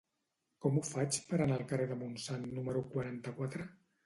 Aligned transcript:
Com 0.65 0.79
ho 0.79 0.81
faig 0.87 1.19
per 1.27 1.39
anar 1.39 1.59
al 1.59 1.67
carrer 1.73 1.85
del 1.93 2.01
Montsant 2.01 2.49
número 2.57 2.83
quaranta-quatre? 2.97 3.71